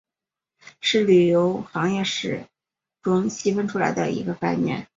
[0.79, 2.03] 是旅游行业
[3.03, 4.87] 中细分出来的一个概念。